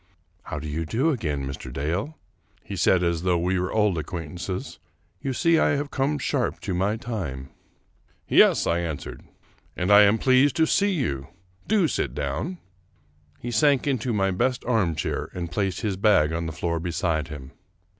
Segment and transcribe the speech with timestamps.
[0.45, 1.71] "How do you do again, Mr.
[1.71, 2.17] Dale?"
[2.65, 4.79] he said as though we were old acquaintances;"
[5.21, 7.51] you see I have come sharp to my time.""
[8.27, 9.21] Yes," I answered,"
[9.77, 11.27] and I am pleased to see you;
[11.67, 12.57] do sit down."
[13.37, 17.51] He sank into my best armchair, and placed his bag on the floor beside him.